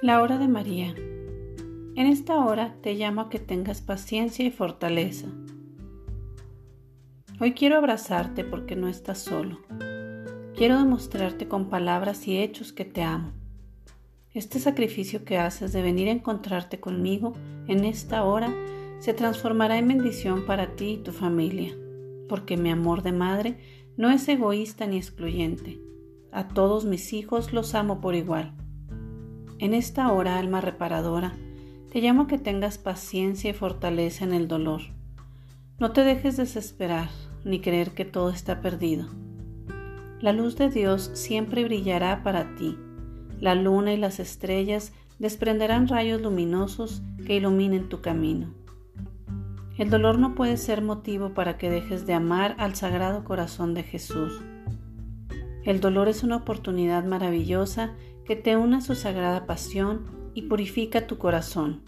La 0.00 0.22
hora 0.22 0.38
de 0.38 0.46
María. 0.46 0.94
En 0.94 2.06
esta 2.06 2.44
hora 2.44 2.76
te 2.82 2.94
llamo 2.94 3.22
a 3.22 3.28
que 3.28 3.40
tengas 3.40 3.80
paciencia 3.80 4.46
y 4.46 4.52
fortaleza. 4.52 5.26
Hoy 7.40 7.52
quiero 7.52 7.78
abrazarte 7.78 8.44
porque 8.44 8.76
no 8.76 8.86
estás 8.86 9.18
solo. 9.18 9.58
Quiero 10.54 10.78
demostrarte 10.78 11.48
con 11.48 11.68
palabras 11.68 12.28
y 12.28 12.38
hechos 12.38 12.72
que 12.72 12.84
te 12.84 13.02
amo. 13.02 13.32
Este 14.32 14.60
sacrificio 14.60 15.24
que 15.24 15.36
haces 15.36 15.72
de 15.72 15.82
venir 15.82 16.06
a 16.06 16.12
encontrarte 16.12 16.78
conmigo 16.78 17.32
en 17.66 17.84
esta 17.84 18.22
hora 18.22 18.54
se 19.00 19.14
transformará 19.14 19.78
en 19.78 19.88
bendición 19.88 20.46
para 20.46 20.76
ti 20.76 20.90
y 20.90 20.98
tu 20.98 21.10
familia, 21.10 21.74
porque 22.28 22.56
mi 22.56 22.70
amor 22.70 23.02
de 23.02 23.10
madre 23.10 23.58
no 23.96 24.10
es 24.10 24.28
egoísta 24.28 24.86
ni 24.86 24.96
excluyente. 24.96 25.80
A 26.30 26.46
todos 26.46 26.84
mis 26.84 27.12
hijos 27.12 27.52
los 27.52 27.74
amo 27.74 28.00
por 28.00 28.14
igual. 28.14 28.54
En 29.60 29.74
esta 29.74 30.12
hora, 30.12 30.38
alma 30.38 30.60
reparadora, 30.60 31.32
te 31.90 32.00
llamo 32.00 32.22
a 32.22 32.26
que 32.28 32.38
tengas 32.38 32.78
paciencia 32.78 33.50
y 33.50 33.54
fortaleza 33.54 34.24
en 34.24 34.32
el 34.32 34.46
dolor. 34.46 34.82
No 35.80 35.90
te 35.90 36.04
dejes 36.04 36.36
desesperar 36.36 37.08
ni 37.44 37.60
creer 37.60 37.90
que 37.90 38.04
todo 38.04 38.30
está 38.30 38.60
perdido. 38.60 39.08
La 40.20 40.32
luz 40.32 40.56
de 40.56 40.68
Dios 40.68 41.10
siempre 41.14 41.64
brillará 41.64 42.22
para 42.22 42.54
ti. 42.54 42.78
La 43.40 43.56
luna 43.56 43.92
y 43.92 43.96
las 43.96 44.20
estrellas 44.20 44.92
desprenderán 45.18 45.88
rayos 45.88 46.20
luminosos 46.20 47.02
que 47.26 47.34
iluminen 47.34 47.88
tu 47.88 48.00
camino. 48.00 48.54
El 49.76 49.90
dolor 49.90 50.20
no 50.20 50.36
puede 50.36 50.56
ser 50.56 50.82
motivo 50.82 51.34
para 51.34 51.58
que 51.58 51.68
dejes 51.68 52.06
de 52.06 52.14
amar 52.14 52.54
al 52.58 52.76
Sagrado 52.76 53.24
Corazón 53.24 53.74
de 53.74 53.82
Jesús. 53.82 54.40
El 55.64 55.80
dolor 55.80 56.08
es 56.08 56.22
una 56.22 56.36
oportunidad 56.36 57.04
maravillosa 57.04 57.94
que 58.28 58.36
te 58.36 58.56
une 58.56 58.76
a 58.76 58.80
su 58.80 58.94
sagrada 58.94 59.46
pasión 59.46 60.04
y 60.34 60.42
purifica 60.42 61.08
tu 61.08 61.18
corazón. 61.18 61.82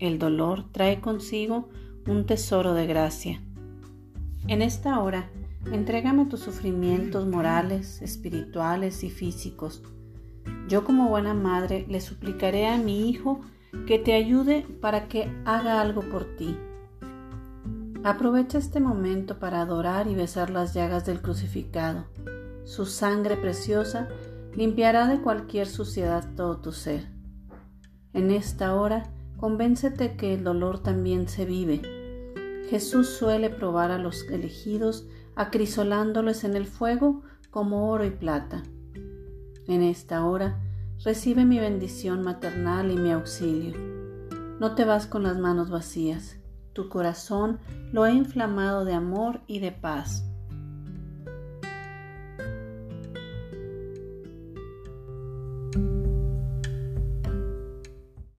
El 0.00 0.18
dolor 0.18 0.64
trae 0.72 1.00
consigo 1.00 1.68
un 2.08 2.26
tesoro 2.26 2.74
de 2.74 2.86
gracia. 2.86 3.40
En 4.48 4.60
esta 4.60 4.98
hora, 4.98 5.30
entrégame 5.70 6.26
tus 6.26 6.40
sufrimientos 6.40 7.28
morales, 7.28 8.02
espirituales 8.02 9.04
y 9.04 9.10
físicos. 9.10 9.84
Yo 10.66 10.82
como 10.82 11.08
buena 11.08 11.34
madre 11.34 11.86
le 11.88 12.00
suplicaré 12.00 12.66
a 12.66 12.76
mi 12.76 13.08
hijo 13.08 13.40
que 13.86 14.00
te 14.00 14.14
ayude 14.14 14.66
para 14.80 15.06
que 15.06 15.30
haga 15.44 15.80
algo 15.80 16.02
por 16.10 16.36
ti 16.36 16.56
Aprovecha 18.04 18.58
este 18.58 18.80
momento 18.80 19.38
para 19.38 19.62
adorar 19.62 20.08
y 20.08 20.14
besar 20.14 20.50
las 20.50 20.74
llagas 20.74 21.06
del 21.06 21.22
crucificado. 21.22 22.04
Su 22.64 22.84
sangre 22.84 23.34
preciosa 23.38 24.10
limpiará 24.56 25.06
de 25.08 25.20
cualquier 25.20 25.66
suciedad 25.66 26.24
todo 26.36 26.58
tu 26.58 26.72
ser. 26.72 27.08
En 28.12 28.30
esta 28.30 28.74
hora, 28.74 29.10
convéncete 29.36 30.16
que 30.16 30.34
el 30.34 30.44
dolor 30.44 30.82
también 30.82 31.28
se 31.28 31.44
vive. 31.44 31.82
Jesús 32.68 33.08
suele 33.08 33.50
probar 33.50 33.90
a 33.90 33.98
los 33.98 34.28
elegidos 34.30 35.06
acrisolándoles 35.36 36.44
en 36.44 36.54
el 36.54 36.66
fuego 36.66 37.22
como 37.50 37.90
oro 37.90 38.04
y 38.04 38.10
plata. 38.10 38.62
En 39.66 39.82
esta 39.82 40.24
hora, 40.24 40.60
recibe 41.04 41.44
mi 41.44 41.58
bendición 41.58 42.22
maternal 42.22 42.90
y 42.90 42.96
mi 42.96 43.10
auxilio. 43.10 43.76
No 44.60 44.74
te 44.74 44.84
vas 44.84 45.06
con 45.06 45.24
las 45.24 45.38
manos 45.38 45.70
vacías 45.70 46.38
tu 46.74 46.88
corazón 46.88 47.60
lo 47.92 48.04
he 48.04 48.12
inflamado 48.12 48.84
de 48.84 48.94
amor 48.94 49.40
y 49.46 49.60
de 49.60 49.70
paz. 49.70 50.24